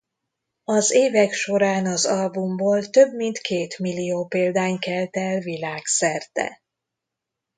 [0.63, 6.61] Az évek során az albumból több mint kétmillió példány kelt el világszerte.